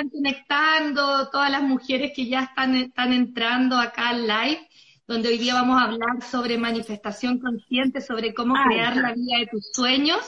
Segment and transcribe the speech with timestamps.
[0.00, 4.66] están conectando, todas las mujeres que ya están, están entrando acá al live,
[5.06, 9.46] donde hoy día vamos a hablar sobre manifestación consciente, sobre cómo crear la vida de
[9.46, 10.20] tus sueños.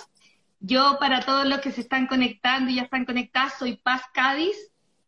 [0.61, 4.57] Yo, para todos los que se están conectando y ya están conectadas, soy Paz Cádiz,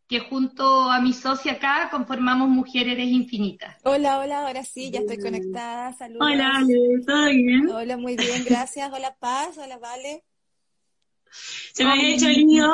[0.09, 3.77] que junto a mi socia acá conformamos Mujeres Infinitas.
[3.85, 5.93] Hola, hola, ahora sí, ya estoy conectada.
[5.93, 6.27] Saludos.
[6.27, 6.63] Hola,
[7.07, 7.69] ¿todo bien?
[7.69, 8.91] Hola, muy bien, gracias.
[8.93, 9.59] Hola, Paz.
[9.59, 10.25] Hola, Vale.
[11.73, 12.73] Se me había hecho el lío,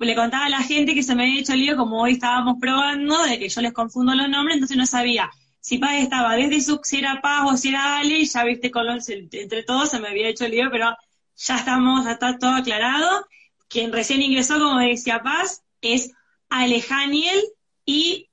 [0.00, 3.22] le contaba a la gente que se me había hecho lío, como hoy estábamos probando,
[3.24, 5.30] de que yo les confundo los nombres, entonces no sabía
[5.64, 8.86] si Paz estaba desde su, si era Paz o si era Ale, ya viste, con
[8.86, 10.94] entre todos se me había hecho lío, pero
[11.36, 13.26] ya estamos, ya está todo aclarado.
[13.66, 16.12] Quien recién ingresó, como decía Paz, es
[16.50, 17.42] Alejaniel
[17.86, 18.28] y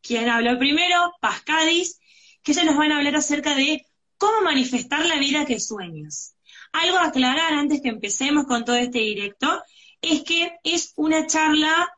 [0.00, 1.98] quien habló primero, Paz Cádiz,
[2.44, 3.84] que ellos nos van a hablar acerca de
[4.16, 6.36] cómo manifestar la vida que sueñas.
[6.70, 9.60] Algo a aclarar antes que empecemos con todo este directo
[10.00, 11.88] es que es una charla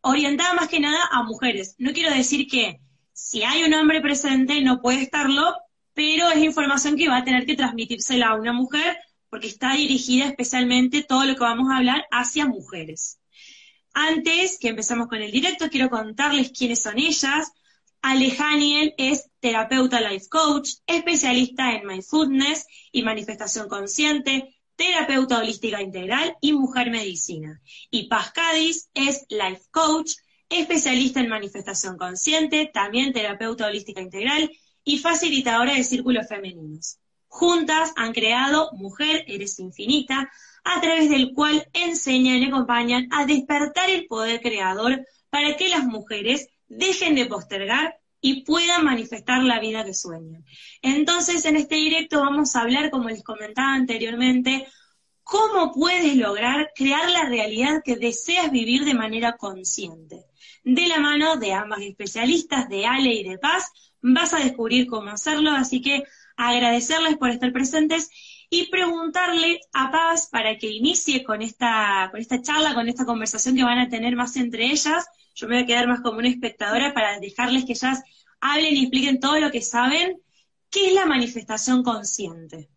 [0.00, 1.74] orientada más que nada a mujeres.
[1.78, 2.80] No quiero decir que
[3.12, 5.54] si hay un hombre presente no puede estarlo,
[5.94, 8.98] pero es información que va a tener que transmitírsela a una mujer
[9.30, 13.18] porque está dirigida especialmente todo lo que vamos a hablar hacia mujeres.
[13.92, 17.50] Antes que empezamos con el directo, quiero contarles quiénes son ellas.
[18.02, 26.52] Alejaniel es terapeuta life coach, especialista en mindfulness y manifestación consciente, terapeuta holística integral y
[26.52, 27.60] mujer medicina.
[27.90, 30.12] Y Paz Cádiz es life coach,
[30.48, 34.50] especialista en manifestación consciente, también terapeuta holística integral
[34.84, 36.98] y facilitadora de círculos femeninos.
[37.26, 40.30] Juntas han creado Mujer Eres Infinita,
[40.64, 45.84] a través del cual enseñan y acompañan a despertar el poder creador para que las
[45.84, 50.44] mujeres dejen de postergar y puedan manifestar la vida que sueñan.
[50.82, 54.66] Entonces, en este directo vamos a hablar, como les comentaba anteriormente,
[55.22, 60.24] cómo puedes lograr crear la realidad que deseas vivir de manera consciente.
[60.64, 63.70] De la mano de ambas especialistas, de Ale y de Paz,
[64.02, 66.02] vas a descubrir cómo hacerlo, así que
[66.36, 68.10] agradecerles por estar presentes
[68.50, 73.54] y preguntarle a Paz para que inicie con esta, con esta charla, con esta conversación
[73.54, 75.06] que van a tener más entre ellas.
[75.36, 78.02] Yo me voy a quedar más como una espectadora para dejarles que ellas
[78.40, 80.18] hablen y expliquen todo lo que saben.
[80.70, 82.70] ¿Qué es la manifestación consciente?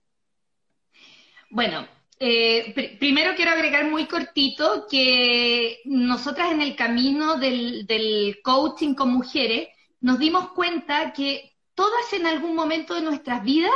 [1.49, 1.87] Bueno,
[2.19, 9.13] eh, primero quiero agregar muy cortito que nosotras en el camino del, del coaching con
[9.13, 9.69] mujeres
[10.01, 13.71] nos dimos cuenta que todas en algún momento de nuestras vidas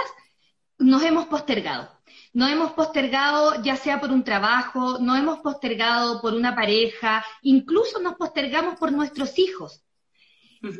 [0.77, 1.89] nos hemos postergado.
[2.33, 7.99] Nos hemos postergado ya sea por un trabajo, nos hemos postergado por una pareja, incluso
[8.01, 9.83] nos postergamos por nuestros hijos.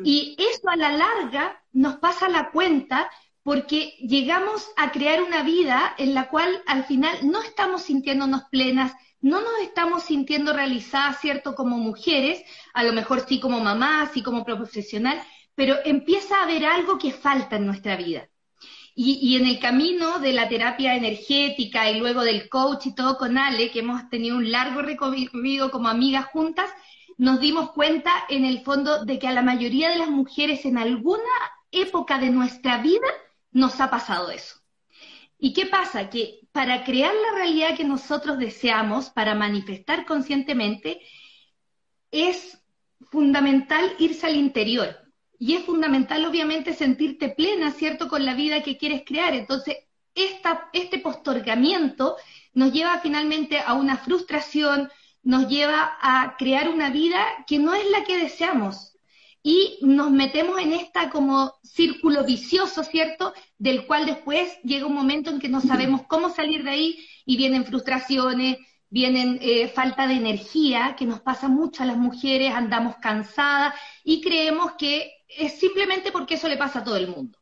[0.02, 3.10] Y eso a la larga nos pasa la cuenta
[3.42, 8.94] porque llegamos a crear una vida en la cual al final no estamos sintiéndonos plenas,
[9.20, 11.54] no nos estamos sintiendo realizadas, ¿cierto?
[11.54, 12.42] Como mujeres,
[12.72, 15.22] a lo mejor sí como mamá, sí como profesional,
[15.54, 18.28] pero empieza a haber algo que falta en nuestra vida.
[18.96, 23.36] Y, en el camino de la terapia energética y luego del coach y todo con
[23.36, 26.70] Ale, que hemos tenido un largo recorrido como amigas juntas,
[27.16, 30.78] nos dimos cuenta en el fondo de que a la mayoría de las mujeres en
[30.78, 31.22] alguna
[31.72, 33.08] época de nuestra vida
[33.50, 34.56] nos ha pasado eso.
[35.38, 36.08] ¿Y qué pasa?
[36.08, 41.00] Que para crear la realidad que nosotros deseamos, para manifestar conscientemente,
[42.10, 42.58] es
[43.10, 45.03] fundamental irse al interior,
[45.38, 49.34] y es fundamental, obviamente, sentirte plena, ¿cierto?, con la vida que quieres crear.
[49.34, 49.76] Entonces,
[50.14, 52.16] esta, este postergamiento
[52.52, 54.90] nos lleva finalmente a una frustración,
[55.22, 58.92] nos lleva a crear una vida que no es la que deseamos.
[59.42, 63.34] Y nos metemos en esta como círculo vicioso, ¿cierto?
[63.58, 67.36] Del cual después llega un momento en que no sabemos cómo salir de ahí y
[67.36, 68.56] vienen frustraciones,
[68.88, 74.20] vienen eh, falta de energía, que nos pasa mucho a las mujeres, andamos cansadas y
[74.20, 77.38] creemos que es simplemente porque eso le pasa a todo el mundo.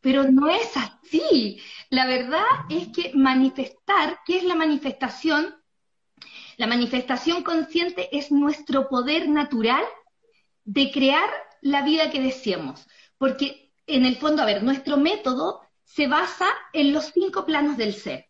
[0.00, 1.60] Pero no es así.
[1.90, 5.54] La verdad es que manifestar, ¿qué es la manifestación?
[6.56, 9.84] La manifestación consciente es nuestro poder natural
[10.64, 11.28] de crear
[11.62, 12.86] la vida que deseamos.
[13.16, 17.94] Porque en el fondo, a ver, nuestro método se basa en los cinco planos del
[17.94, 18.26] ser.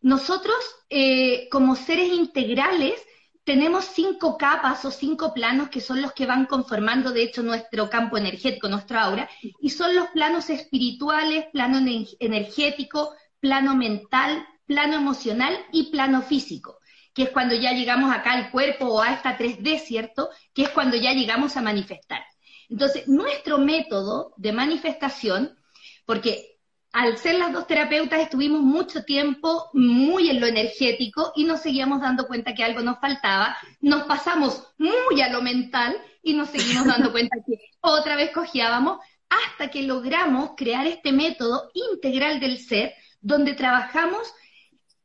[0.00, 0.56] Nosotros,
[0.88, 3.00] eh, como seres integrales,
[3.44, 7.90] tenemos cinco capas o cinco planos que son los que van conformando, de hecho, nuestro
[7.90, 9.28] campo energético, nuestra aura,
[9.60, 11.78] y son los planos espirituales, plano
[12.20, 16.78] energético, plano mental, plano emocional y plano físico,
[17.12, 20.30] que es cuando ya llegamos acá al cuerpo o a esta 3D, ¿cierto?
[20.54, 22.22] Que es cuando ya llegamos a manifestar.
[22.68, 25.58] Entonces, nuestro método de manifestación,
[26.06, 26.51] porque
[26.92, 32.02] al ser las dos terapeutas estuvimos mucho tiempo muy en lo energético y nos seguíamos
[32.02, 36.86] dando cuenta que algo nos faltaba, nos pasamos muy a lo mental y nos seguimos
[36.86, 38.98] dando cuenta que otra vez cojeábamos
[39.30, 44.30] hasta que logramos crear este método integral del ser donde trabajamos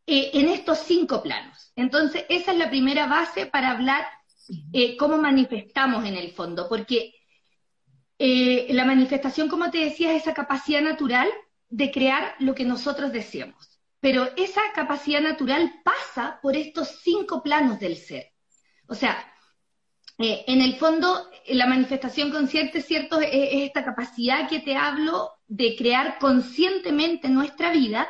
[0.06, 1.72] eh, en estos cinco planos.
[1.78, 4.06] Entonces, esa es la primera base para hablar
[4.74, 7.14] eh, cómo manifestamos en el fondo, porque
[8.20, 11.30] eh, la manifestación, como te decía, es esa capacidad natural
[11.70, 13.80] de crear lo que nosotros deseamos.
[14.00, 18.32] Pero esa capacidad natural pasa por estos cinco planos del ser.
[18.88, 19.18] O sea,
[20.20, 23.20] eh, en el fondo, la manifestación consciente, ¿cierto?
[23.22, 28.08] Es, esta capacidad que te hablo de crear conscientemente nuestra vida,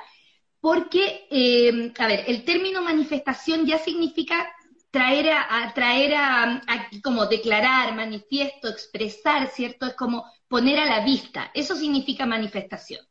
[0.60, 4.48] porque, eh, a ver, el término manifestación ya significa
[4.92, 6.62] traer a, traer a,
[7.04, 9.86] como declarar, manifiesto, expresar, ¿cierto?
[9.88, 11.52] Es como poner a la vista.
[11.54, 13.06] Eso significa manifestación.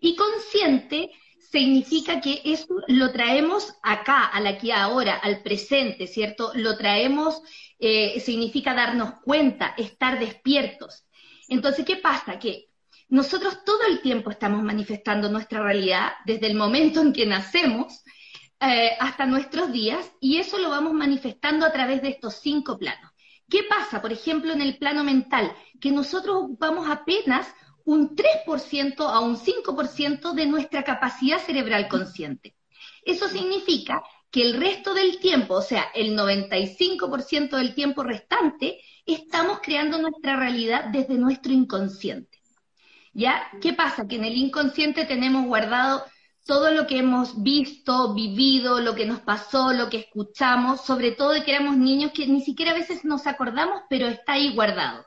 [0.00, 1.10] Y consciente
[1.50, 6.52] significa que eso lo traemos acá, al aquí ahora, al presente, ¿cierto?
[6.54, 7.42] Lo traemos,
[7.78, 11.06] eh, significa darnos cuenta, estar despiertos.
[11.48, 12.38] Entonces, ¿qué pasa?
[12.38, 12.68] Que
[13.08, 18.02] nosotros todo el tiempo estamos manifestando nuestra realidad desde el momento en que nacemos
[18.60, 23.10] eh, hasta nuestros días y eso lo vamos manifestando a través de estos cinco planos.
[23.48, 25.54] ¿Qué pasa, por ejemplo, en el plano mental?
[25.80, 27.48] Que nosotros ocupamos apenas
[27.88, 32.54] un 3% a un 5% de nuestra capacidad cerebral consciente.
[33.02, 39.60] Eso significa que el resto del tiempo, o sea, el 95% del tiempo restante, estamos
[39.62, 42.36] creando nuestra realidad desde nuestro inconsciente.
[43.14, 43.48] ¿Ya?
[43.62, 44.06] ¿Qué pasa?
[44.06, 46.04] Que en el inconsciente tenemos guardado
[46.44, 51.30] todo lo que hemos visto, vivido, lo que nos pasó, lo que escuchamos, sobre todo
[51.30, 55.06] de que éramos niños que ni siquiera a veces nos acordamos, pero está ahí guardado.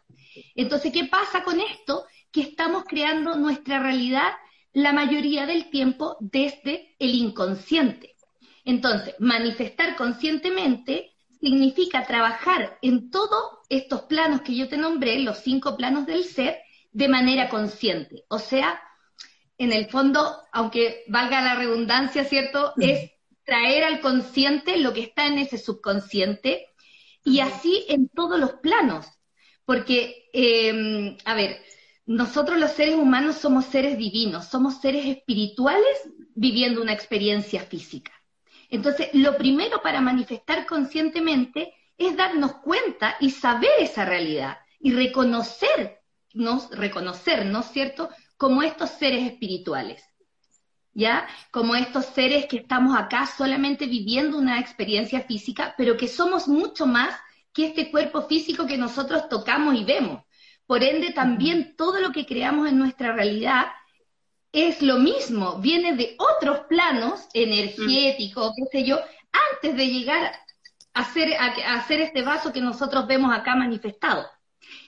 [0.56, 2.06] Entonces, ¿qué pasa con esto?
[2.32, 4.32] Que estamos creando nuestra realidad
[4.74, 8.16] la mayoría del tiempo desde el inconsciente.
[8.64, 15.76] Entonces, manifestar conscientemente significa trabajar en todos estos planos que yo te nombré, los cinco
[15.76, 16.60] planos del ser,
[16.92, 18.24] de manera consciente.
[18.30, 18.82] O sea,
[19.58, 22.74] en el fondo, aunque valga la redundancia, ¿cierto?
[22.80, 23.12] Es
[23.44, 26.68] traer al consciente lo que está en ese subconsciente
[27.24, 29.08] y así en todos los planos.
[29.66, 31.62] Porque, eh, a ver,
[32.06, 38.12] nosotros los seres humanos somos seres divinos, somos seres espirituales viviendo una experiencia física.
[38.70, 46.70] Entonces, lo primero para manifestar conscientemente es darnos cuenta y saber esa realidad y reconocernos,
[46.72, 50.04] reconocernos, ¿cierto?, como estos seres espirituales.
[50.94, 51.26] ¿Ya?
[51.52, 56.86] Como estos seres que estamos acá solamente viviendo una experiencia física, pero que somos mucho
[56.86, 57.16] más
[57.54, 60.24] que este cuerpo físico que nosotros tocamos y vemos.
[60.72, 63.66] Por ende, también todo lo que creamos en nuestra realidad
[64.54, 68.98] es lo mismo, viene de otros planos energéticos, qué sé yo,
[69.52, 70.32] antes de llegar
[70.94, 74.26] a hacer, a hacer este vaso que nosotros vemos acá manifestado.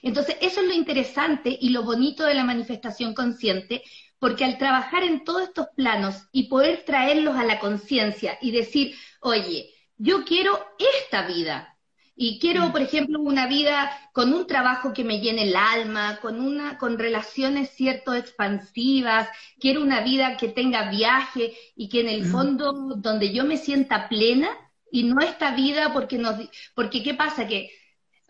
[0.00, 3.82] Entonces, eso es lo interesante y lo bonito de la manifestación consciente,
[4.18, 8.96] porque al trabajar en todos estos planos y poder traerlos a la conciencia y decir,
[9.20, 11.73] oye, yo quiero esta vida,
[12.16, 12.72] y quiero, mm.
[12.72, 16.98] por ejemplo, una vida con un trabajo que me llene el alma, con una, con
[16.98, 22.30] relaciones cierto expansivas, quiero una vida que tenga viaje y que en el mm.
[22.30, 24.48] fondo donde yo me sienta plena
[24.90, 26.36] y no esta vida porque nos,
[26.74, 27.70] porque qué pasa que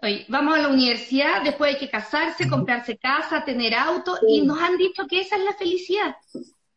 [0.00, 4.60] oye, vamos a la universidad, después hay que casarse, comprarse casa, tener auto y nos
[4.60, 6.16] han dicho que esa es la felicidad.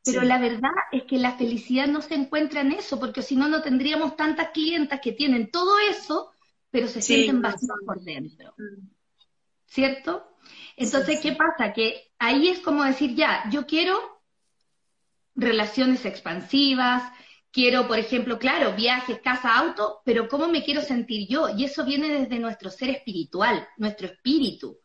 [0.04, 3.50] Pero la verdad es que la felicidad no se encuentra en eso, porque si no,
[3.50, 6.32] no tendríamos tantas clientas que tienen todo eso,
[6.78, 8.54] pero se sienten vacíos por dentro.
[9.66, 10.28] ¿Cierto?
[10.76, 11.74] Entonces, ¿qué pasa?
[11.74, 13.98] Que ahí es como decir, ya, yo quiero
[15.34, 17.12] relaciones expansivas,
[17.52, 21.50] quiero, por ejemplo, claro, viajes, casa, auto, pero ¿cómo me quiero sentir yo?
[21.50, 24.78] Y eso viene desde nuestro ser espiritual, nuestro espíritu,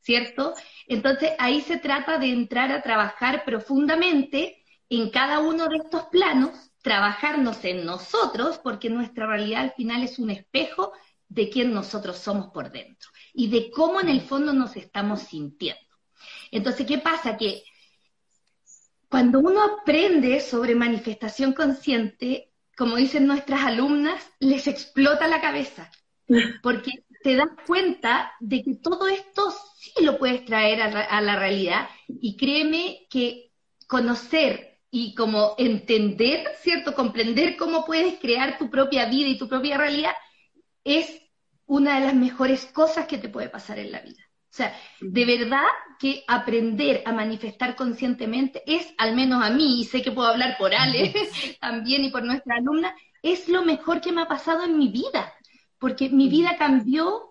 [0.00, 0.54] ¿cierto?
[0.86, 6.72] Entonces, ahí se trata de entrar a trabajar profundamente en cada uno de estos planos,
[6.80, 10.94] trabajarnos en nosotros, porque nuestra realidad al final es un espejo
[11.28, 15.80] de quién nosotros somos por dentro y de cómo en el fondo nos estamos sintiendo.
[16.50, 17.36] Entonces, ¿qué pasa?
[17.36, 17.62] Que
[19.08, 25.90] cuando uno aprende sobre manifestación consciente, como dicen nuestras alumnas, les explota la cabeza,
[26.62, 31.88] porque te das cuenta de que todo esto sí lo puedes traer a, la realidad
[32.08, 33.52] y créeme que
[33.86, 36.94] conocer y como entender, ¿cierto?
[36.94, 40.12] Comprender cómo puedes crear tu propia vida y tu propia realidad
[40.86, 41.20] es
[41.66, 44.22] una de las mejores cosas que te puede pasar en la vida.
[44.48, 45.64] sea, de verdad
[45.98, 50.56] que aprender a manifestar conscientemente es, al menos a mí, y sé que puedo hablar
[50.58, 51.12] por Ale
[51.60, 55.34] también y por nuestra alumna, es lo mejor que me ha pasado en mi vida,
[55.78, 57.30] porque mi vida cambió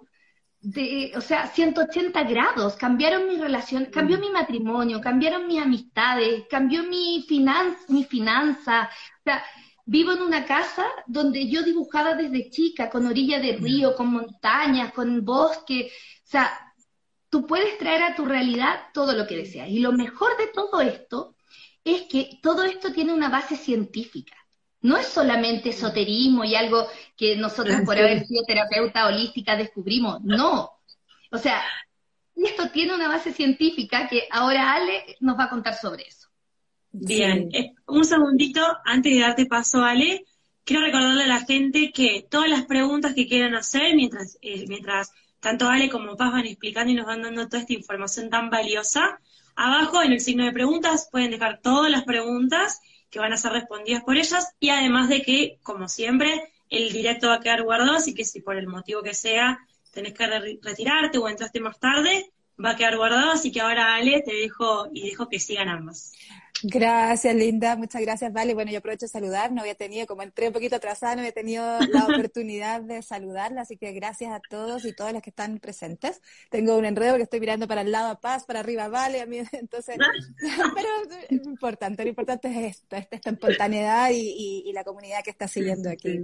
[0.59, 6.83] de, o sea, 180 grados, cambiaron mi relación, cambió mi matrimonio, cambiaron mis amistades, cambió
[6.83, 9.43] mi, finan mi finanza, o sea,
[9.85, 14.91] vivo en una casa donde yo dibujaba desde chica, con orilla de río, con montañas,
[14.93, 15.91] con bosque,
[16.23, 16.51] o sea,
[17.29, 19.69] tú puedes traer a tu realidad todo lo que deseas.
[19.69, 21.35] Y lo mejor de todo esto
[21.83, 24.35] es que todo esto tiene una base científica.
[24.81, 30.21] No es solamente esoterismo y algo que nosotros por haber sido terapeuta holística descubrimos.
[30.23, 30.79] No.
[31.31, 31.63] O sea,
[32.35, 36.24] esto tiene una base científica que ahora Ale nos va a contar sobre eso.
[36.97, 40.25] Bien, eh, un segundito antes de darte paso, Ale.
[40.63, 45.11] Quiero recordarle a la gente que todas las preguntas que quieran hacer mientras, eh, mientras
[45.41, 49.19] tanto Ale como Paz van explicando y nos van dando toda esta información tan valiosa,
[49.57, 53.51] abajo en el signo de preguntas pueden dejar todas las preguntas que van a ser
[53.51, 57.97] respondidas por ellas y además de que, como siempre, el directo va a quedar guardado,
[57.97, 59.59] así que si por el motivo que sea
[59.91, 60.27] tenés que
[60.61, 62.31] retirarte o entraste más tarde,
[62.63, 66.13] va a quedar guardado, así que ahora Ale te dejo y dejo que sigan ambas.
[66.63, 67.75] Gracias, Linda.
[67.75, 68.53] Muchas gracias, Vale.
[68.53, 69.51] Bueno, yo aprovecho de saludar.
[69.51, 73.61] No había tenido, como entré un poquito atrasada, no había tenido la oportunidad de saludarla.
[73.61, 76.21] Así que gracias a todos y todas las que están presentes.
[76.49, 79.25] Tengo un enredo que estoy mirando para el lado a Paz, para arriba Vale, a
[79.25, 79.97] mí, entonces,
[80.75, 80.89] pero
[81.29, 85.89] lo importante, lo importante es esto, esta, espontaneidad y, y, la comunidad que está siguiendo
[85.89, 86.19] aquí.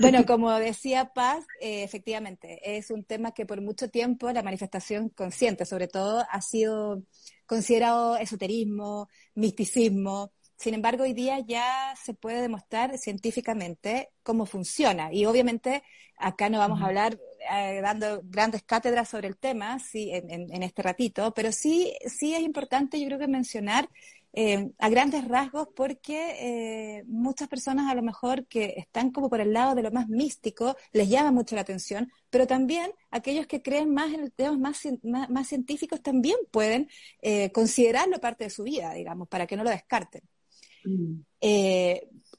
[0.00, 5.08] Bueno, como decía Paz, eh, efectivamente, es un tema que por mucho tiempo la manifestación
[5.08, 7.02] consciente, sobre todo, ha sido
[7.46, 10.32] considerado esoterismo, misticismo.
[10.56, 15.12] Sin embargo, hoy día ya se puede demostrar científicamente cómo funciona.
[15.12, 15.82] Y obviamente
[16.18, 17.18] acá no vamos a hablar
[17.52, 22.40] eh, dando grandes cátedras sobre el tema sí, en, este ratito, pero sí, sí es
[22.40, 23.88] importante, yo creo que mencionar
[24.38, 29.40] eh, a grandes rasgos porque eh, muchas personas a lo mejor que están como por
[29.40, 33.62] el lado de lo más místico les llama mucho la atención, pero también aquellos que
[33.62, 36.90] creen más en temas más, más, científicos también pueden
[37.22, 40.20] eh, considerarlo parte de su vida, digamos, para que no lo descarten.
[40.84, 41.20] Mm.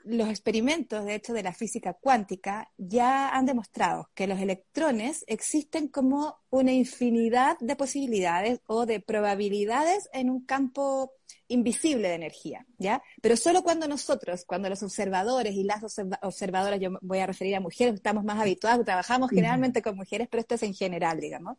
[0.08, 5.88] Los experimentos, de hecho, de la física cuántica ya han demostrado que los electrones existen
[5.88, 11.14] como una infinidad de posibilidades o de probabilidades en un campo
[11.50, 13.02] invisible de energía, ¿ya?
[13.22, 15.84] Pero solo cuando nosotros, cuando los observadores y las
[16.22, 20.42] observadoras, yo voy a referir a mujeres, estamos más habituados, trabajamos generalmente con mujeres, pero
[20.42, 21.58] esto es en general, digamos.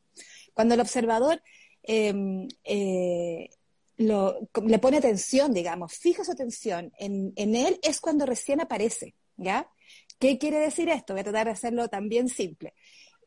[0.54, 1.42] Cuando el observador
[1.82, 3.48] em, eh,
[3.98, 9.68] le pone atención, digamos, fija su atención en, en él, es cuando recién aparece, ¿ya?
[10.18, 11.12] ¿Qué quiere decir esto?
[11.12, 12.74] Voy a tratar de hacerlo también simple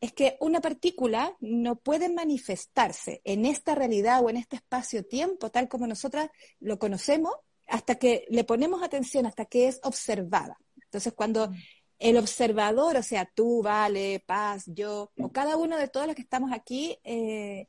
[0.01, 5.69] es que una partícula no puede manifestarse en esta realidad o en este espacio-tiempo tal
[5.69, 7.31] como nosotras lo conocemos
[7.67, 10.57] hasta que le ponemos atención, hasta que es observada.
[10.83, 11.55] Entonces, cuando mm.
[11.99, 16.23] el observador, o sea, tú, Vale, Paz, yo, o cada uno de todos los que
[16.23, 17.67] estamos aquí, eh,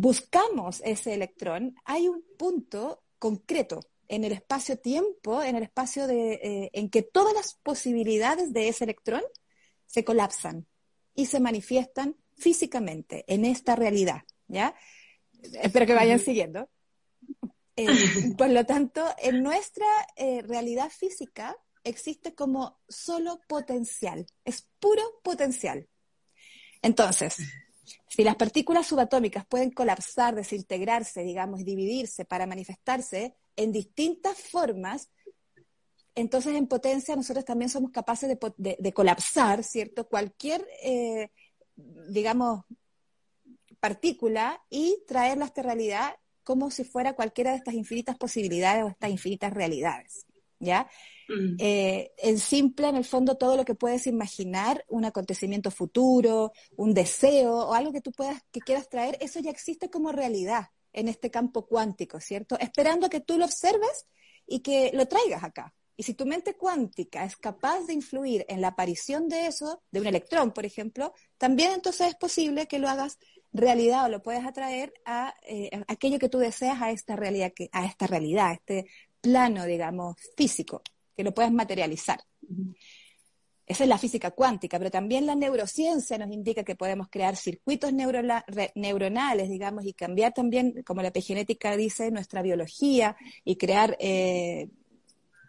[0.00, 6.70] buscamos ese electrón, hay un punto concreto en el espacio-tiempo, en el espacio de, eh,
[6.72, 9.22] en que todas las posibilidades de ese electrón
[9.86, 10.66] se colapsan
[11.14, 14.74] y se manifiestan físicamente en esta realidad, ¿ya?
[15.62, 16.68] Espero que vayan siguiendo.
[17.76, 17.86] Eh,
[18.36, 19.86] por lo tanto, en nuestra
[20.16, 25.88] eh, realidad física existe como solo potencial, es puro potencial.
[26.82, 27.38] Entonces,
[28.08, 35.10] si las partículas subatómicas pueden colapsar, desintegrarse, digamos, dividirse para manifestarse en distintas formas,
[36.14, 40.08] entonces en potencia nosotros también somos capaces de, colapsar, ¿cierto?
[40.08, 41.30] Cualquier, eh,
[42.08, 42.62] digamos,
[43.80, 48.88] partícula y traerla a esta realidad como si fuera cualquiera de estas infinitas posibilidades o
[48.88, 50.26] estas infinitas realidades,
[50.58, 50.88] ¿ya?
[51.28, 51.56] Mm.
[51.58, 56.94] Eh, en simple, en el fondo, todo lo que puedes imaginar, un acontecimiento futuro, un
[56.94, 61.08] deseo o algo que tú puedas, que quieras traer, eso ya existe como realidad en
[61.08, 62.58] este campo cuántico, ¿cierto?
[62.58, 64.06] Esperando que tú lo observes
[64.46, 65.74] y que lo traigas acá.
[65.96, 70.00] Y si tu mente cuántica es capaz de influir en la aparición de eso, de
[70.00, 73.18] un electrón, por ejemplo, también entonces es posible que lo hagas
[73.52, 77.84] realidad o lo puedes atraer a eh, aquello que tú deseas a esta realidad, a
[77.84, 78.86] esta realidad, a este
[79.20, 80.82] plano, digamos, físico,
[81.18, 82.20] que lo puedas materializar.
[83.66, 87.92] Esa es la física cuántica, pero también la neurociencia nos indica que podemos crear circuitos
[87.92, 94.68] neuronales, digamos, y cambiar también, como la epigenética dice, nuestra biología y crear eh,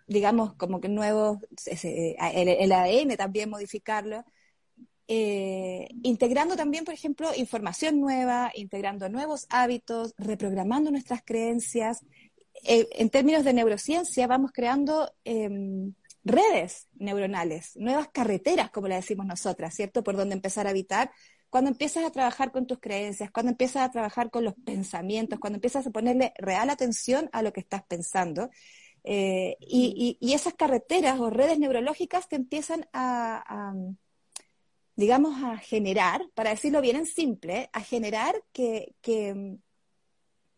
[0.08, 1.38] digamos, como que nuevos,
[1.84, 4.26] el, ADN también modificarlo.
[5.08, 12.04] eh, integrando también, por ejemplo, información nueva, integrando nuevos hábitos, reprogramando nuestras creencias.
[12.64, 19.26] Eh, en términos de neurociencia, vamos creando em, redes neuronales, nuevas carreteras, como le decimos
[19.26, 20.04] nosotras, ¿cierto?
[20.04, 21.12] Por donde empezar a habitar.
[21.50, 25.58] Cuando empiezas a trabajar con tus creencias, cuando empiezas a trabajar con los pensamientos, cuando
[25.58, 28.50] empiezas a ponerle real atención a lo que estás pensando,
[29.04, 33.74] eh, y, esas carreteras o redes neurológicas te empiezan a
[35.00, 39.58] digamos, a generar, para decirlo bien en simple, a generar que, que,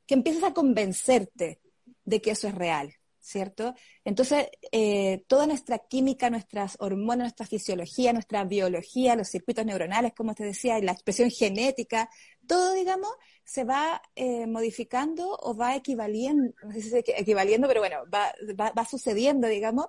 [0.08, 1.62] empieces a convencerte
[2.05, 3.75] de que eso es real, ¿cierto?
[4.03, 10.34] Entonces, eh, toda nuestra química, nuestras hormonas, nuestra fisiología, nuestra biología, los circuitos neuronales, como
[10.34, 12.10] te decía, y la expresión genética,
[12.48, 13.12] todo, digamos,
[13.43, 18.86] se va eh, modificando o va equivaliendo, no sé si es equivaliendo, pero bueno, va,
[18.86, 19.86] sucediendo, digamos,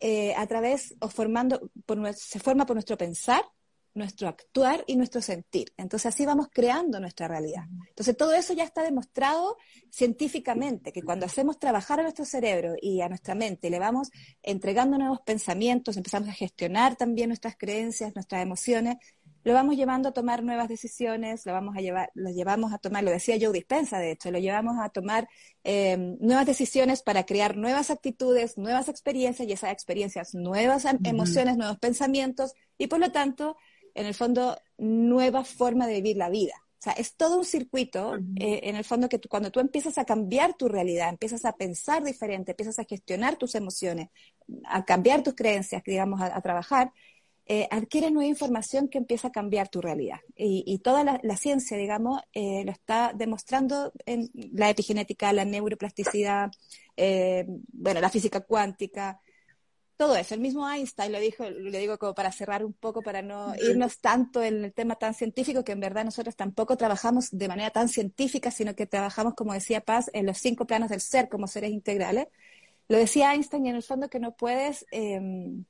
[0.00, 1.70] eh, a través o formando,
[2.14, 3.44] se forma por nuestro pensar,
[3.94, 5.72] nuestro actuar y nuestro sentir.
[5.76, 7.64] Entonces así vamos creando nuestra realidad.
[7.88, 9.56] Entonces todo eso ya está demostrado
[9.90, 14.10] científicamente, que cuando hacemos trabajar a nuestro cerebro y a nuestra mente, le vamos
[14.42, 18.96] entregando nuevos pensamientos, empezamos a gestionar también nuestras creencias, nuestras emociones,
[19.44, 23.02] lo vamos llevando a tomar nuevas decisiones, lo vamos a llevar, lo llevamos a tomar,
[23.04, 25.28] lo decía Joe Dispensa, de hecho, lo llevamos a tomar
[25.64, 31.78] em, nuevas decisiones para crear nuevas actitudes, nuevas experiencias y esas experiencias, nuevas emociones, nuevos
[31.78, 33.56] pensamientos y por lo tanto
[33.98, 36.54] en el fondo, nueva forma de vivir la vida.
[36.78, 40.04] O sea, es todo un circuito, eh, en el fondo, que cuando tú empiezas a
[40.04, 44.10] cambiar tu realidad, empiezas a pensar diferente, empiezas a gestionar tus emociones,
[44.64, 46.92] a cambiar tus creencias, digamos, a, trabajar,
[47.46, 50.20] eh, adquieres nueva información que empieza a cambiar tu realidad.
[50.36, 56.52] Y, toda la, ciencia, digamos, eh, lo está demostrando en la epigenética, la neuroplasticidad,
[57.72, 59.20] bueno, la física cuántica,
[59.98, 60.34] todo eso.
[60.34, 64.00] El mismo Einstein lo dijo, lo digo como para cerrar un poco, para no irnos
[64.00, 67.88] tanto en el tema tan científico, que en verdad nosotros tampoco trabajamos de manera tan
[67.88, 71.72] científica, sino que trabajamos, como decía Paz, en los cinco planos del ser como seres
[71.72, 72.28] integrales.
[72.86, 75.64] Lo decía Einstein y en el fondo que no puedes em,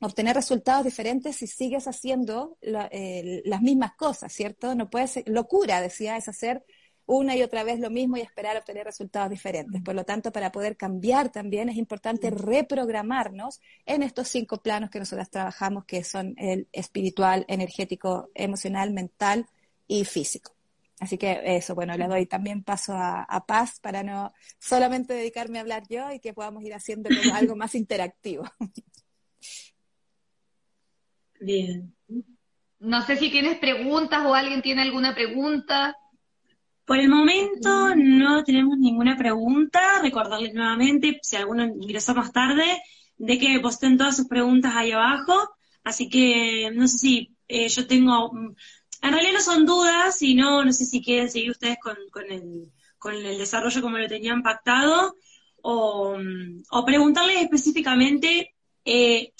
[0.00, 4.76] obtener resultados diferentes si sigues haciendo las mismas cosas, ¿cierto?
[4.76, 6.64] No puedes, locura, decía, es hacer
[7.06, 9.82] una y otra vez lo mismo y esperar obtener resultados diferentes.
[9.82, 14.98] Por lo tanto, para poder cambiar también es importante reprogramarnos en estos cinco planos que
[14.98, 19.46] nosotras trabajamos, que son el espiritual, energético, emocional, mental
[19.86, 20.54] y físico.
[21.02, 25.62] Así que eso, bueno, le doy también paso a, Paz para no solamente dedicarme a
[25.62, 28.44] hablar yo y que podamos ir haciendo algo más interactivo.
[31.40, 31.92] Bien.
[32.78, 35.96] No sé si tienes preguntas o alguien tiene alguna pregunta.
[36.84, 40.00] Por el momento no tenemos ninguna pregunta.
[40.02, 42.82] Recordarles nuevamente, si alguno ingresó más tarde,
[43.16, 45.50] de que posten todas sus preguntas ahí abajo.
[45.84, 48.32] Así que no sé si eh, yo tengo.
[48.32, 48.54] Mm,
[49.02, 51.96] en realidad no son dudas, sino no sé si quieren seguir ustedes con,
[52.30, 55.16] el, con el desarrollo como lo tenían pactado,
[55.62, 59.32] o, mm, preguntarles específicamente eh,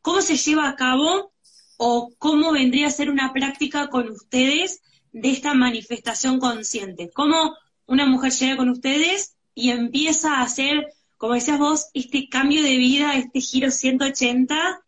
[0.00, 1.32] cómo se lleva a cabo
[1.76, 4.82] o cómo vendría a ser una práctica con ustedes
[5.14, 7.08] de esta manifestación consciente.
[7.14, 12.62] Cómo una mujer llega con ustedes y empieza a hacer, como decías vos, este cambio
[12.64, 14.82] de vida, este giro 180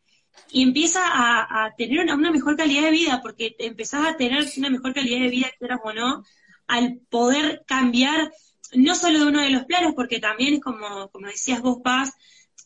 [0.51, 4.93] y empieza a, tener una, mejor calidad de vida, porque empezás a tener una mejor
[4.95, 6.25] calidad de vida, quieras o no,
[6.67, 8.33] al poder cambiar
[8.75, 12.15] no solo de uno de los planos, porque también es como, como decías vos, Paz,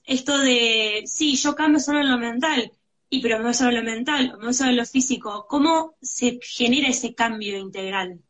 [0.04, 2.72] esto de, sí, yo cambio solo en lo mental,
[3.10, 7.58] y pero no solo lo mental, no solo lo físico, ¿cómo se genera ese cambio
[7.58, 8.20] integral?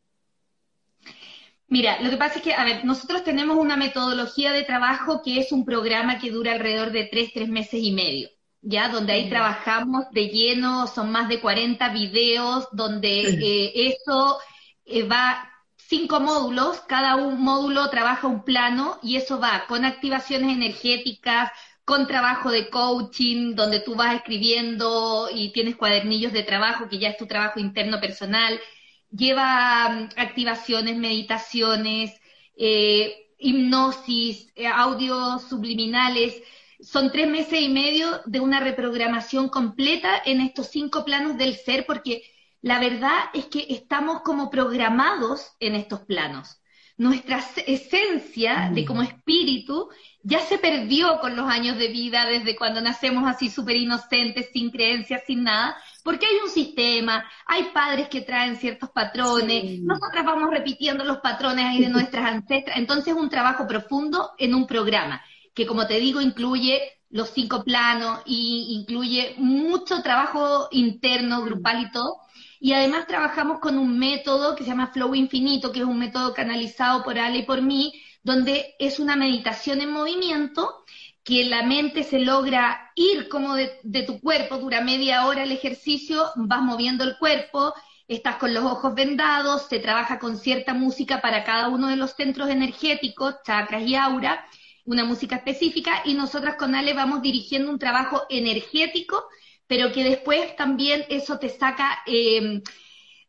[1.68, 5.38] Mira, lo que pasa es que, a ver, nosotros tenemos una metodología de trabajo que
[5.38, 8.28] es un programa que dura alrededor de tres, tres meses y medio,
[8.62, 8.88] ¿ya?
[8.88, 14.38] Donde ahí trabajamos de lleno, son más de 40 videos, donde eh, eso
[14.84, 20.56] eh, va cinco módulos, cada un módulo trabaja un plano y eso va con activaciones
[20.56, 21.50] energéticas,
[21.90, 27.08] con trabajo de coaching, donde tú vas escribiendo y tienes cuadernillos de trabajo, que ya
[27.08, 28.60] es tu trabajo interno personal,
[29.10, 32.12] lleva mm, activaciones, meditaciones,
[32.56, 36.40] eh, hipnosis, eh, audios subliminales.
[36.80, 41.86] Son tres meses y medio de una reprogramación completa en estos cinco planos del ser,
[41.86, 42.22] porque
[42.62, 46.59] la verdad es que estamos como programados en estos planos.
[47.00, 49.88] Nuestra esencia de como espíritu
[50.22, 54.70] ya se perdió con los años de vida desde cuando nacemos así súper inocentes, sin
[54.70, 60.50] creencias, sin nada, porque hay un sistema, hay padres que traen ciertos patrones, nosotras vamos
[60.50, 65.22] repitiendo los patrones ahí de nuestras ancestras, entonces un trabajo profundo en un programa,
[65.54, 71.90] que como te digo incluye los cinco planos y incluye mucho trabajo interno, grupal y
[71.92, 72.18] todo.
[72.62, 76.34] Y además trabajamos con un método que se llama Flow Infinito, que es un método
[76.34, 80.84] canalizado por Ale y por mí, donde es una meditación en movimiento,
[81.24, 86.32] que la mente se logra ir como de, tu cuerpo, dura media hora el ejercicio,
[86.36, 87.72] vas moviendo el cuerpo,
[88.06, 92.12] estás con los ojos vendados, se trabaja con cierta música para cada uno de los
[92.12, 94.44] centros energéticos, chakras y aura,
[94.84, 99.24] una música específica, y nosotras con Ale vamos dirigiendo un trabajo energético,
[99.70, 102.02] pero que después también eso te saca...
[102.04, 102.60] Eh,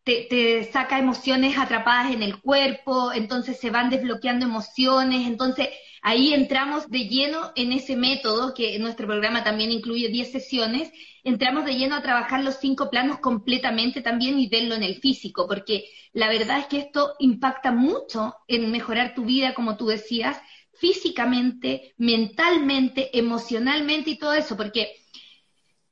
[0.04, 5.70] te, saca emociones atrapadas en el cuerpo, entonces se van desbloqueando emociones, entonces
[6.02, 10.92] ahí entramos de lleno en ese método, que nuestro programa también incluye 10 sesiones,
[11.24, 15.48] entramos de lleno a trabajar los cinco planos completamente también y verlo en el físico,
[15.48, 20.42] porque la verdad es que esto impacta mucho en mejorar tu vida, como tú decías,
[20.74, 25.01] físicamente, mentalmente, emocionalmente y todo eso, porque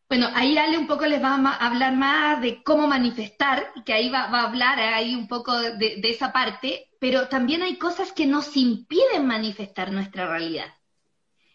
[0.09, 4.09] bueno, ahí Ale un poco les va a hablar más de cómo manifestar, que ahí
[4.09, 8.57] va, a hablar ahí un poco de, esa parte, pero también hay cosas que nos
[8.57, 10.73] impiden manifestar nuestra realidad.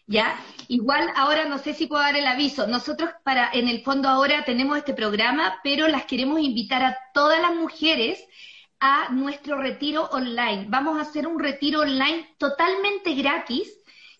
[0.07, 0.39] ¿Ya?
[0.69, 2.67] Igual ahora no sé si puedo dar el aviso.
[2.67, 7.41] Nosotros para, en el fondo ahora tenemos este programa, pero las queremos invitar a todas
[7.41, 8.23] las mujeres
[8.79, 10.67] a nuestro retiro online.
[10.69, 13.67] Vamos a hacer un retiro online totalmente gratis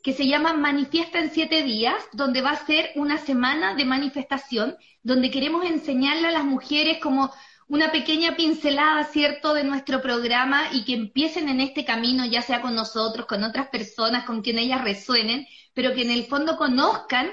[0.06, 4.78] que se llama Manifiesta en siete días, donde va a ser una semana de manifestación,
[5.02, 7.34] donde queremos enseñarle a las mujeres como
[7.68, 12.62] una pequeña pincelada, ¿cierto?, de nuestro programa y que empiecen en este camino, ya sea
[12.62, 17.32] con nosotros, con otras personas, con quien ellas resuenen, pero que en el fondo conozcan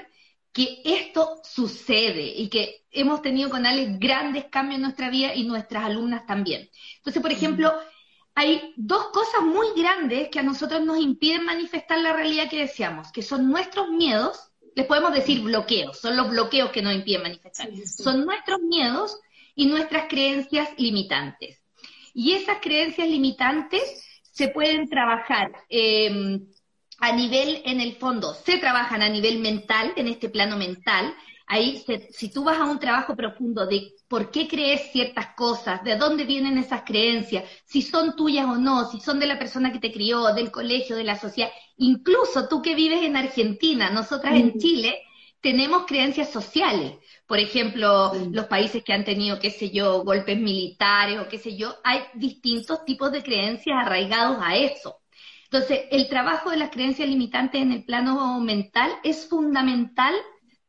[0.51, 5.43] que esto sucede y que hemos tenido con Ale grandes cambios en nuestra vida y
[5.43, 6.71] nuestras alumnas también.
[6.97, 7.71] Entonces, por ejemplo,
[8.35, 13.11] hay dos cosas muy grandes que a nosotros nos impiden manifestar la realidad que deseamos,
[13.11, 17.69] que son nuestros miedos, les podemos decir bloqueos, son los bloqueos que nos impiden manifestar,
[17.85, 19.19] son nuestros miedos
[19.55, 21.61] y nuestras creencias limitantes.
[22.13, 26.47] Y esas creencias limitantes se pueden trabajar em,
[26.99, 31.13] a nivel, en el fondo, se trabajan a nivel mental, en este plano mental,
[31.53, 35.97] Ahí, si tú vas a un trabajo profundo de por qué crees ciertas cosas, de
[35.97, 39.77] dónde vienen esas creencias, si son tuyas o no, si son de la persona que
[39.77, 44.57] te crió, del colegio, de la sociedad, incluso tú que vives en Argentina, nosotras en
[44.57, 44.97] Chile,
[45.41, 46.95] tenemos creencias sociales.
[47.27, 51.55] Por ejemplo, los países que han tenido, qué sé yo, golpes militares o qué sé
[51.55, 55.01] yo, hay distintos tipos de creencias arraigados a eso.
[55.51, 60.15] Entonces, el trabajo de las creencias limitantes en el plano mental es fundamental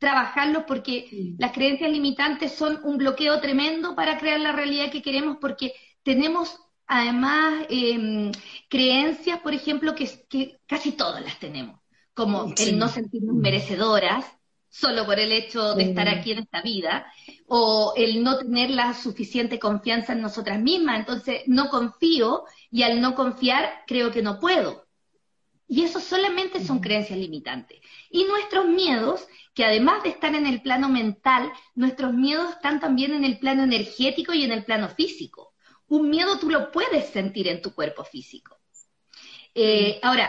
[0.05, 5.39] trabajarlo porque las creencias limitantes son un bloqueo tremendo para crear la realidad que queremos
[5.41, 8.31] porque tenemos además em,
[8.69, 11.81] creencias, por ejemplo, que, casi todas las tenemos,
[12.13, 14.27] como el no sentirnos merecedoras
[14.69, 17.07] solo por el hecho de estar aquí en esta vida,
[17.47, 23.01] o el no tener la suficiente confianza en nosotras mismas, entonces no confío y al
[23.01, 24.84] no confiar creo que no puedo.
[25.67, 27.81] Y eso solamente son creencias limitantes.
[28.11, 33.13] Y nuestros miedos que además de estar en el plano mental, nuestros miedos están también
[33.15, 35.55] en el plano energético y en el plano físico.
[35.87, 38.59] Un miedo tú lo puedes sentir en tu cuerpo físico.
[39.55, 40.29] Eh, ahora,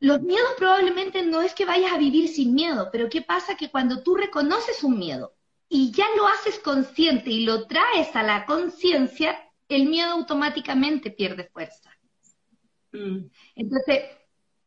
[0.00, 3.56] los miedos probablemente no es que vayas a vivir sin miedo, pero ¿qué pasa?
[3.56, 5.34] Que cuando tú reconoces un miedo
[5.66, 9.38] y ya lo haces consciente y lo traes a la conciencia,
[9.68, 11.90] el miedo automáticamente pierde fuerza.
[12.92, 13.30] Mm.
[13.54, 14.02] Entonces,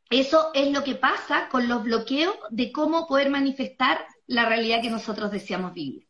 [0.10, 4.90] eso es lo que pasa con los bloqueos de cómo poder manifestar la realidad que
[4.90, 6.08] nosotros deseamos vivir.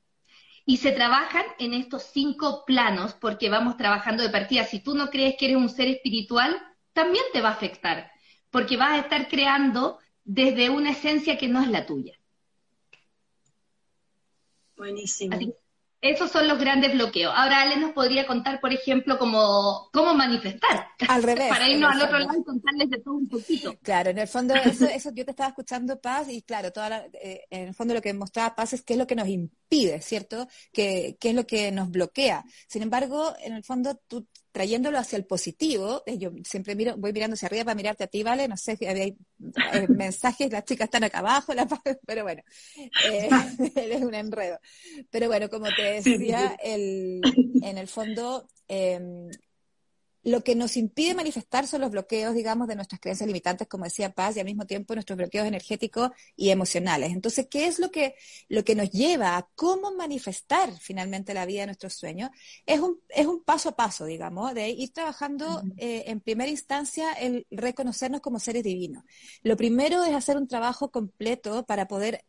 [0.65, 4.65] Y se trabajan en estos cinco planos porque vamos trabajando de partida.
[4.65, 6.61] Si tú no crees que eres un ser espiritual,
[6.93, 8.11] también te va a afectar,
[8.49, 12.19] porque vas a estar creando desde una esencia que no es la tuya.
[14.75, 15.37] Buenísimo.
[16.01, 17.33] Esos son los grandes bloqueos.
[17.35, 20.87] Ahora Ale nos podría contar, por ejemplo, cómo, cómo manifestar.
[21.07, 21.47] Al revés.
[21.49, 23.75] Para irnos al otro lado y contarles de todo un poquito.
[23.81, 27.45] Claro, en el fondo, eso, eso yo te estaba escuchando, Paz, y claro, toda eh,
[27.49, 29.57] en el fondo lo que mostraba Paz es qué es lo que nos impide,
[30.01, 30.47] ¿cierto?
[30.71, 32.43] ¿Qué, qué es lo que nos bloquea?
[32.67, 37.13] Sin embargo, en el fondo, tú trayéndolo hacia el positivo, eh, yo siempre miro, voy
[37.13, 38.47] mirando hacia arriba para mirarte a ti, ¿vale?
[38.47, 39.15] No sé si hay
[39.73, 41.53] eh, mensajes, las chicas están acá abajo,
[42.07, 42.41] pero bueno,
[43.05, 43.29] eh,
[43.75, 44.59] es un enredo.
[45.11, 47.21] Pero bueno, como te decía, el,
[47.61, 49.29] en el fondo, em,
[50.27, 54.13] lo que nos impide manifestar son los bloqueos, digamos, de nuestras creencias limitantes, como decía
[54.13, 57.13] Paz, y al mismo tiempo nuestros bloqueos energéticos y emocionales.
[57.13, 58.13] Entonces, ¿qué es lo que,
[58.49, 62.29] lo que nos lleva a cómo manifestar finalmente la vida de nuestros sueños?
[62.65, 67.13] Es un, es un paso a paso, digamos, de ir trabajando eh, en primera instancia
[67.13, 69.05] el reconocernos como seres divinos.
[69.43, 72.25] Lo primero es hacer un trabajo completo para poder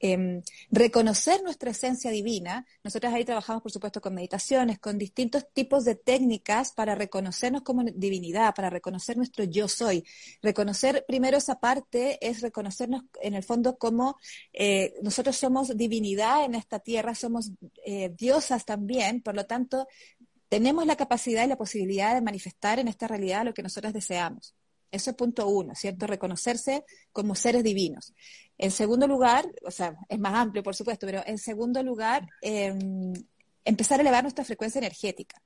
[0.00, 2.64] em, reconocer nuestra esencia divina.
[2.82, 6.94] Nosotros ahí trabajamos, por supuesto, con meditaciones, con distintos tipos de técnicas para
[7.42, 10.04] reconocernos como divinidad, para reconocer nuestro yo soy.
[10.42, 14.16] Reconocer primero esa parte es reconocernos en el fondo como
[14.52, 17.50] eh, nosotros somos divinidad en esta tierra, somos
[17.84, 19.86] eh, diosas también, por lo tanto,
[20.48, 24.54] tenemos la capacidad y la posibilidad de manifestar en esta realidad lo que nosotros deseamos.
[24.90, 26.06] Eso es punto uno, ¿cierto?
[26.06, 28.12] Reconocerse como seres divinos.
[28.58, 33.14] En segundo lugar, o sea, es más amplio, por supuesto, pero en segundo lugar, em,
[33.64, 35.42] empezar a elevar nuestra frecuencia energética.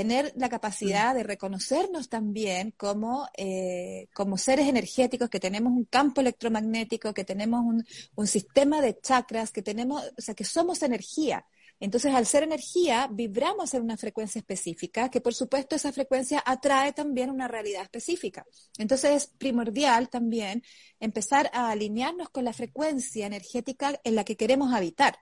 [0.00, 6.22] Tener la capacidad de reconocernos también como, eh, como seres energéticos, que tenemos un campo
[6.22, 7.84] electromagnético, que tenemos un,
[8.14, 11.44] un sistema de chakras, que tenemos, o sea, que somos energía
[11.80, 16.92] entonces, al ser energía, vibramos en una frecuencia específica, que por supuesto esa frecuencia atrae
[16.92, 18.44] también una realidad específica.
[18.76, 20.62] Entonces, es primordial también
[21.00, 25.18] empezar a alinearnos con la frecuencia energética en la que queremos habitar.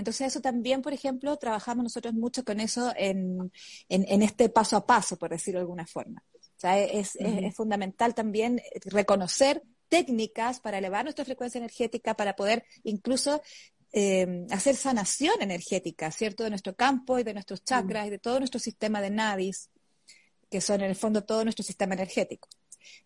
[0.00, 3.52] Entonces, eso también, por ejemplo, trabajamos nosotros mucho con eso en,
[3.88, 6.24] este paso a paso, por decirlo de alguna forma.
[6.34, 12.64] O sea, es, es fundamental también reconocer técnicas para elevar nuestra frecuencia energética, para poder
[12.82, 13.42] incluso
[13.92, 16.44] eh, hacer sanación energética, ¿cierto?
[16.44, 19.68] De nuestro campo y de nuestros chakras y de todo nuestro sistema de nadis,
[20.48, 22.48] que son en el fondo todo nuestro sistema energético.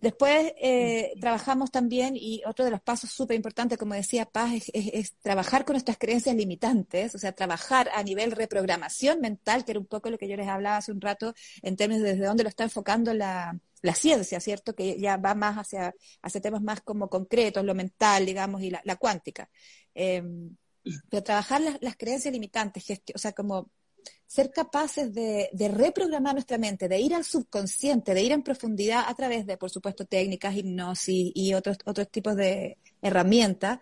[0.00, 5.14] Después eh, trabajamos también, y otro de los pasos súper importantes, como decía Paz, es,
[5.20, 9.86] trabajar con nuestras creencias limitantes, o sea, trabajar a nivel reprogramación mental, que era un
[9.86, 12.48] poco lo que yo les hablaba hace un rato en términos de desde dónde lo
[12.48, 13.58] está enfocando la,
[13.94, 14.74] ciencia, ¿cierto?
[14.74, 18.96] Que ya va más hacia, hacia temas más como concretos, lo mental, digamos, y la,
[18.96, 19.50] cuántica.
[19.94, 20.56] Em,
[21.10, 22.84] pero trabajar las, creencias limitantes,
[23.14, 23.70] o sea, como
[24.26, 29.14] ser capaces de, reprogramar nuestra mente, de ir al subconsciente, de ir en profundidad a
[29.14, 33.78] través de, por supuesto, técnicas, hipnosis y otros, otros tipos de herramientas,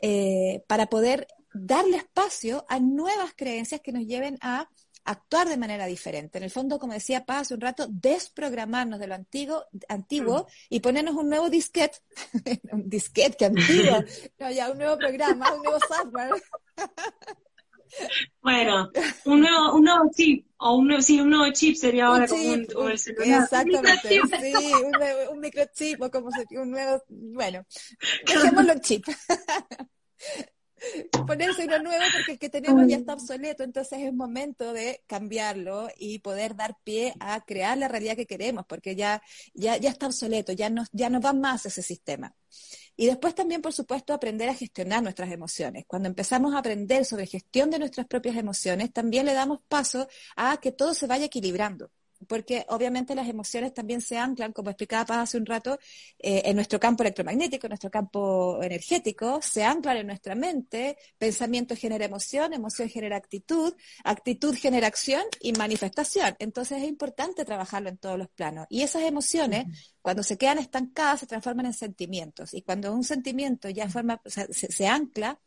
[0.00, 4.68] eh, para poder darle espacio a nuevas creencias que nos lleven a
[5.04, 6.38] actuar de manera diferente.
[6.38, 10.74] En el fondo, como decía Paz hace un rato, desprogramarnos de lo antiguo, antiguo mm.
[10.74, 11.98] y ponernos un nuevo disquete,
[12.72, 14.02] un disquete que antiguo,
[14.38, 16.30] no, ya un nuevo programa, un nuevo software.
[18.40, 18.90] Bueno,
[19.24, 22.42] un nuevo, un nuevo chip, o un nuevo, sí, un nuevo chip sería ahora como,
[22.42, 23.42] un, el celular.
[23.42, 27.64] Exactamente, sí, un, un microchip o como un nuevo, bueno,
[28.26, 29.04] dejémoslo chip
[31.26, 35.88] ponerse uno nuevo porque el que tenemos ya está obsoleto, entonces es momento de cambiarlo
[35.96, 39.22] y poder dar pie a crear la realidad que queremos, porque ya,
[39.54, 42.34] ya, ya está obsoleto, ya no, ya no va más ese sistema.
[42.96, 45.84] Y después también, por supuesto, aprender a gestionar nuestras emociones.
[45.86, 50.58] Cuando empezamos a aprender sobre gestión de nuestras propias emociones, también le damos paso a
[50.58, 51.90] que todo se vaya equilibrando
[52.26, 55.78] porque obviamente las emociones también se anclan, como explicaba Paz hace un rato,
[56.18, 61.76] eh, en nuestro campo electromagnético, en nuestro campo energético, se anclan en nuestra mente, pensamiento
[61.76, 66.36] genera emoción, emoción genera actitud, actitud genera acción y manifestación.
[66.38, 68.66] Entonces es importante trabajarlo en todos los planos.
[68.68, 69.66] Y esas emociones,
[70.00, 72.54] cuando se quedan estancadas, se transforman en sentimientos.
[72.54, 75.38] Y cuando un sentimiento ya forma, se ancla,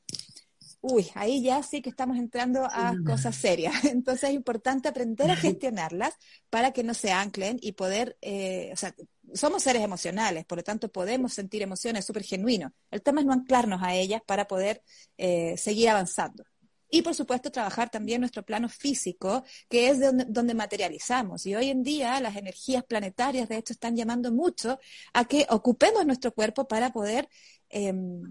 [0.88, 3.74] uy, ahí ya sí que estamos entrando a cosas serias.
[3.86, 6.14] Entonces es importante aprender a gestionarlas
[6.50, 8.96] para que no se anclen y poder, eh, o sea,
[9.34, 12.72] somos seres emocionales, por lo tanto podemos sentir emociones súper genuinos.
[12.92, 14.84] El tema es no anclarnos a ellas para poder
[15.18, 16.44] eh, seguir avanzando.
[16.88, 21.46] Y por supuesto trabajar también nuestro plano físico, que es donde, donde, materializamos.
[21.48, 24.80] Y hoy en día las energías planetarias, de hecho, están llamando mucho
[25.14, 27.28] a que ocupemos nuestro cuerpo para poder
[27.70, 28.22] em,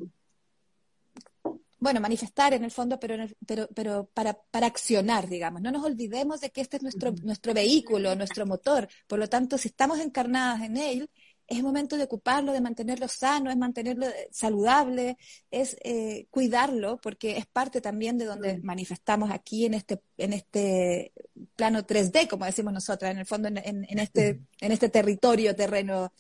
[1.84, 3.14] bueno, manifestar en el fondo, pero,
[3.46, 5.60] pero, pero para, para, accionar, digamos.
[5.60, 8.88] No nos olvidemos de que este es nuestro, nuestro vehículo, nuestro motor.
[9.06, 11.10] Por lo tanto, si estamos encarnadas en él,
[11.46, 15.18] es momento de ocuparlo, de mantenerlo sano, es mantenerlo eh, saludable,
[15.50, 21.12] es eh, cuidarlo, porque es parte también de donde manifestamos aquí en este, en este
[21.54, 26.12] plano 3D, como decimos nosotras, en el fondo, en, en, este, en este territorio, terreno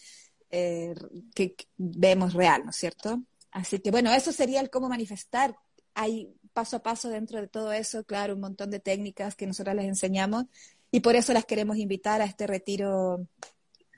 [0.50, 0.94] eh,
[1.34, 3.22] que vemos real, ¿no es cierto?
[3.54, 5.56] Así que bueno, eso sería el cómo manifestar.
[5.94, 9.76] Hay paso a paso dentro de todo eso, claro, un montón de técnicas que nosotros
[9.76, 10.46] les enseñamos
[10.90, 13.28] y por eso las queremos invitar a este retiro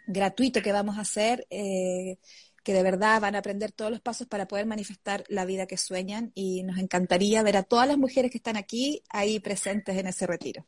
[0.07, 2.19] gratuito que vamos a hacer, eh,
[2.63, 5.79] que de verdad van a aprender todos los pasos para poder manifestar la vida que
[5.79, 10.07] sueñan y nos encantaría ver a todas las mujeres que están aquí ahí presentes en
[10.07, 10.67] ese retiro.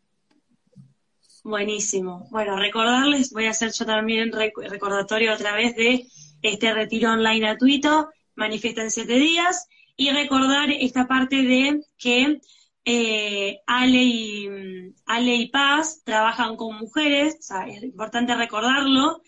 [1.45, 2.27] Buenísimo.
[2.31, 6.07] Bueno, recordarles, voy a hacer yo también recordatorio otra vez de
[6.43, 12.41] este retiro online gratuito, manifiesta en siete días, y recordar esta parte de que
[12.85, 14.49] eh, Ale, y,
[15.07, 19.21] Ale y Paz trabajan con mujeres, o sea, es importante recordarlo,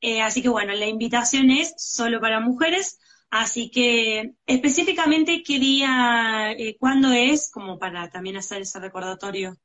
[0.00, 2.98] eh, así que bueno, la invitación es solo para mujeres,
[3.30, 9.56] así que específicamente qué día, eh, cuándo es, como para también hacer ese recordatorio.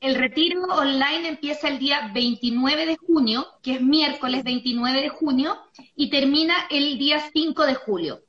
[0.00, 5.58] El retiro online empieza el día 29 de junio, que es miércoles 29 de junio,
[5.94, 8.22] y termina el día 5 de julio.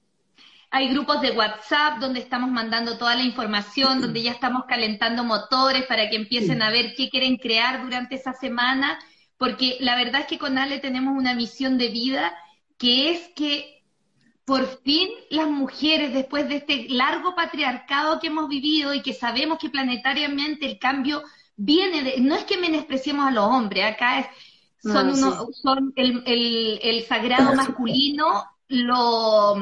[0.69, 5.85] Hay grupos de WhatsApp donde estamos mandando toda la información, donde ya estamos calentando motores
[5.85, 8.99] para que empiecen a ver qué quieren crear durante esa semana,
[9.37, 12.33] porque la verdad es que con Ale tenemos una misión de vida
[12.77, 13.81] que es que
[14.43, 19.57] por fin las mujeres, después de este largo patriarcado que hemos vivido y que sabemos
[19.57, 21.23] que planetariamente el cambio
[21.63, 24.25] viene de, no es que menospreciemos a los hombres, acá es,
[24.81, 29.55] son, son el, el, sagrado masculino, lo,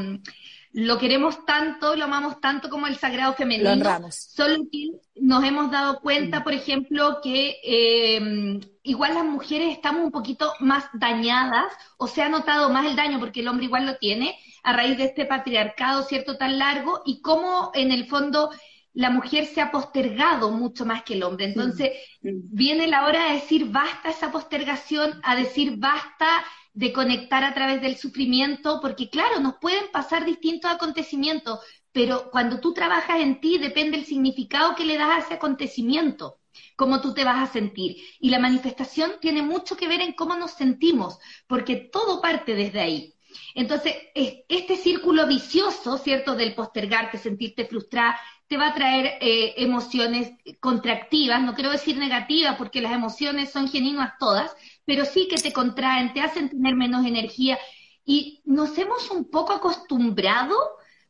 [0.71, 3.75] lo queremos tanto, lo amamos tanto como el sagrado femenino.
[3.75, 6.43] Lo Solo que nos hemos dado cuenta, mm.
[6.43, 12.29] por ejemplo, que eh, igual las mujeres estamos un poquito más dañadas, o se ha
[12.29, 16.03] notado más el daño, porque el hombre igual lo tiene, a raíz de este patriarcado,
[16.03, 18.51] ¿cierto?, tan largo, y cómo en el fondo
[18.93, 21.45] la mujer se ha postergado mucho más que el hombre.
[21.45, 26.27] Entonces, viene la hora de decir basta esa postergación, a decir basta
[26.73, 31.59] de conectar a través del sufrimiento, porque claro, nos pueden pasar distintos acontecimientos,
[31.91, 36.39] pero cuando tú trabajas en ti depende el significado que le das a ese acontecimiento,
[36.75, 37.97] cómo tú te vas a sentir.
[38.19, 42.79] Y la manifestación tiene mucho que ver en cómo nos sentimos, porque todo parte desde
[42.79, 43.15] ahí.
[43.55, 48.19] Entonces, este círculo vicioso, ¿cierto?, del postergarte, sentirte frustrada,
[48.49, 53.69] te va a traer eh, emociones contractivas, no quiero decir negativas, porque las emociones son
[53.69, 54.51] genuinas todas,
[54.85, 57.59] pero sí que te contraen, te hacen tener menos energía.
[58.03, 60.55] Y nos hemos un poco acostumbrado,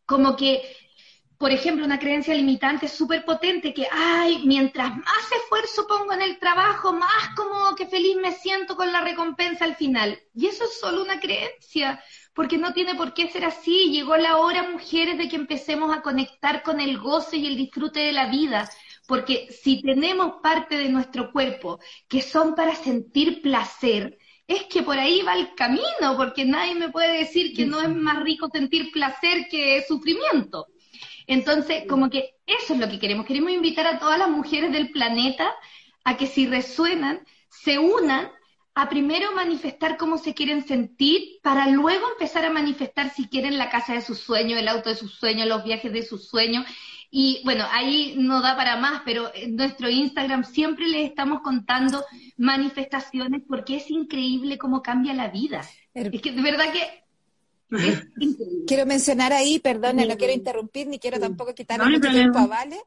[0.06, 0.62] como que,
[1.38, 6.40] por ejemplo, una creencia limitante súper potente, que, ay, mientras más esfuerzo pongo en el
[6.40, 10.20] trabajo, más como que feliz me siento con la recompensa al final.
[10.36, 12.04] Y eso es solo una creencia
[12.40, 13.92] porque no tiene por qué ser así.
[13.92, 18.00] Llegó la hora, mujeres, de que empecemos a conectar con el goce y el disfrute
[18.00, 18.70] de la vida,
[19.10, 24.98] porque si tenemos parte de nuestro cuerpo que son para sentir placer, es que por
[24.98, 28.90] ahí va el camino, porque nadie me puede decir que no es más rico sentir
[28.94, 30.68] placer que sufrimiento.
[31.28, 33.26] Entonces, como que eso es lo que queremos.
[33.26, 35.54] Queremos invitar a todas las mujeres del planeta
[36.06, 38.32] a que si resuenan, se unan
[38.82, 43.70] a primero manifestar cómo se quieren sentir para luego empezar a manifestar si quieren la
[43.70, 46.66] casa de sus sueños, el auto de sus sueños, los viajes de sus sueños.
[47.12, 52.06] Y bueno, ahí no da para más, pero en nuestro Instagram siempre les estamos contando
[52.38, 55.62] manifestaciones porque es increíble cómo cambia la vida.
[55.94, 57.04] Es que de verdad que
[58.68, 62.78] quiero mencionar ahí, perdón, no quiero interrumpir ni quiero tampoco quitar mucho tiempo a Vale,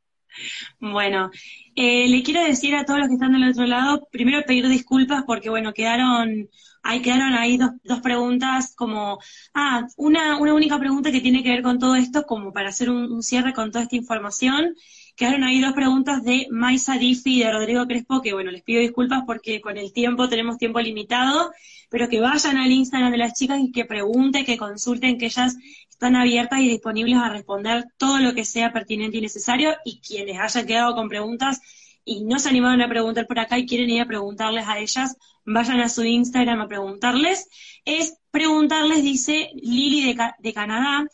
[0.80, 1.32] Bueno,
[1.76, 5.24] eh, le quiero decir a todos los que están del otro lado, primero pedir disculpas
[5.26, 6.50] porque, bueno, quedaron,
[6.84, 9.18] ahí quedaron ahí dos, dos preguntas como,
[9.54, 12.90] ah, una, una única pregunta que tiene que ver con todo esto, como para hacer
[12.90, 14.76] un, cierre con toda esta información.
[15.18, 18.82] Quedaron ahí dos preguntas de Maisa Diffi y de Rodrigo Crespo, que bueno, les pido
[18.82, 21.52] disculpas porque con el tiempo tenemos tiempo limitado,
[21.90, 25.58] pero que vayan al Instagram de las chicas y que pregunten, que consulten, que ellas
[25.90, 30.40] están abiertas y disponibles a responder todo lo que sea pertinente y necesario y quienes
[30.40, 31.62] hayan quedado con preguntas
[32.06, 35.18] y no se animaron a preguntar por acá y quieren ir a preguntarles a ellas,
[35.46, 37.50] vayan a su Instagram a preguntarles.
[37.86, 41.08] Es preguntarles, dice Lili de, Canadá,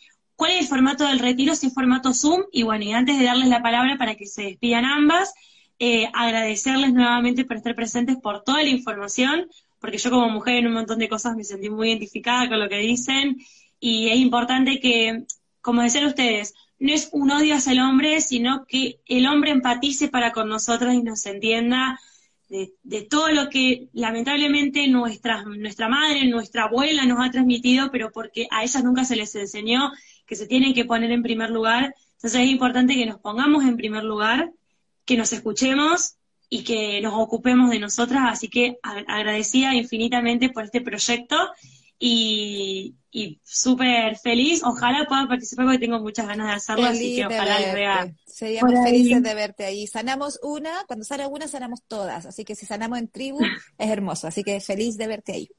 [0.43, 1.55] ¿cuál es el formato del retiro?
[1.55, 2.43] Si es formato Zoom.
[2.51, 5.33] Y bueno, y antes de darles la palabra para que se despidan ambas,
[5.79, 9.47] eh, agradecerles nuevamente por estar presentes por toda la información,
[9.79, 12.67] porque yo como mujer en un montón de cosas me sentí muy identificada con lo
[12.67, 13.37] que dicen
[13.79, 15.23] y es importante que,
[15.61, 20.09] como decían ustedes, no es un odio hacia el hombre, sino que el hombre empatice
[20.09, 22.01] para con nosotros y nos entienda
[22.49, 28.11] de, de todo lo que lamentablemente nuestra, nuestra madre, nuestra abuela nos ha transmitido, pero
[28.11, 29.89] porque a ellas nunca se les enseñó
[30.25, 31.95] que se tienen que poner en primer lugar.
[32.15, 34.51] Entonces es importante que nos pongamos en primer lugar,
[35.05, 36.15] que nos escuchemos
[36.49, 38.23] y que nos ocupemos de nosotras.
[38.25, 41.37] Así que agradecida infinitamente por este proyecto
[41.99, 42.95] y,
[43.43, 44.61] súper feliz.
[44.63, 48.13] Ojalá pueda participar porque tengo muchas ganas de hacerlo, así que ojalá les vea.
[48.25, 49.87] Seríamos felices de verte ahí.
[49.87, 52.25] Sanamos una, cuando sana una, sanamos todas.
[52.25, 53.39] Así que si sanamos en tribu,
[53.77, 54.27] es hermoso.
[54.27, 55.49] Así que feliz de verte ahí.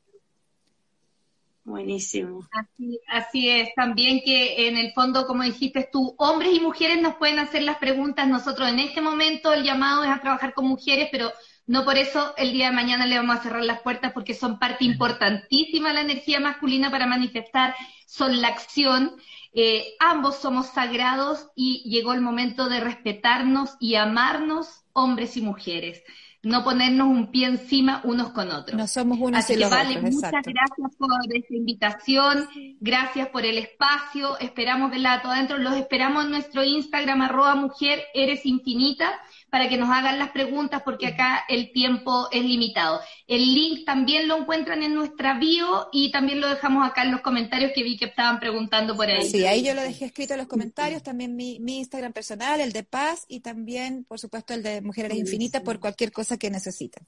[1.64, 2.46] Buenísimo.
[2.52, 7.14] Así, así es, también que en el fondo, como dijiste tú, hombres y mujeres nos
[7.16, 8.28] pueden hacer las preguntas.
[8.28, 11.32] Nosotros en este momento el llamado es a trabajar con mujeres, pero
[11.66, 14.58] no por eso el día de mañana le vamos a cerrar las puertas porque son
[14.58, 17.74] parte importantísima de la energía masculina para manifestar,
[18.06, 19.16] son la acción.
[19.54, 26.02] Eh, ambos somos sagrados y llegó el momento de respetarnos y amarnos, hombres y mujeres
[26.44, 28.76] no ponernos un pie encima unos con otros.
[28.76, 32.48] No somos unos Así que vale, muchas gracias por esta invitación,
[32.80, 38.02] gracias por el espacio, esperamos verla todo adentro, los esperamos en nuestro Instagram, arroba mujer,
[38.14, 39.12] eres infinita,
[39.54, 43.00] para que nos hagan las preguntas porque acá el tiempo es limitado.
[43.28, 47.20] El link también lo encuentran en nuestra bio y también lo dejamos acá en los
[47.20, 49.22] comentarios que vi que estaban preguntando por ahí.
[49.30, 52.82] Sí, ahí yo lo dejé escrito en los comentarios, también mi, Instagram personal, el de
[52.82, 57.06] Paz y también, por supuesto, el de Mujeres Infinitas por cualquier cosa que necesiten.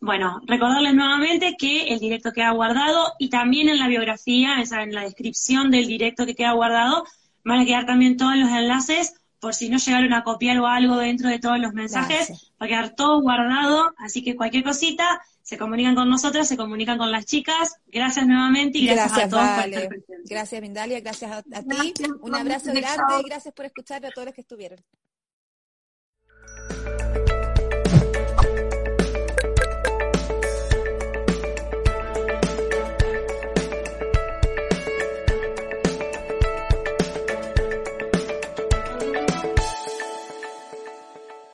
[0.00, 5.02] Bueno, recordarles nuevamente que el directo queda guardado y también en la biografía, en la
[5.02, 7.04] descripción del directo que queda guardado,
[7.44, 10.96] van a quedar también todos los enlaces por si no llegaron a copiar o algo
[10.96, 15.56] dentro de todos los mensajes, va a quedar todo guardado, así que cualquier cosita, se
[15.56, 17.76] comunican con nosotras, se comunican con las chicas.
[17.86, 19.88] Gracias nuevamente y gracias, a todos por estar
[20.24, 21.94] Gracias, Mindalia, gracias a, ti.
[22.20, 24.78] Un abrazo grande y gracias por escuchar a todos los que estuvieron.